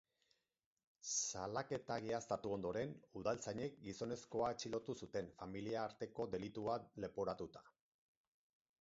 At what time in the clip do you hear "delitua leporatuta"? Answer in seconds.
6.37-7.69